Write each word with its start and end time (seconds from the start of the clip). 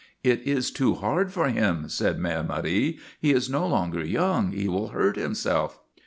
"It 0.23 0.39
is 0.47 0.71
too 0.71 0.95
hard 0.95 1.31
for 1.31 1.47
him," 1.49 1.87
said 1.87 2.17
Mère 2.17 2.43
Marie. 2.47 2.97
"He 3.19 3.33
is 3.33 3.51
no 3.51 3.67
longer 3.67 4.03
young. 4.03 4.51
He 4.51 4.67
will 4.67 4.87
hurt 4.87 5.15
himself." 5.15 5.79